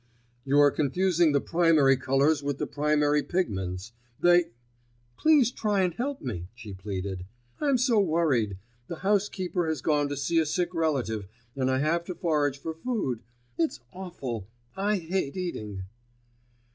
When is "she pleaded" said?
6.55-7.27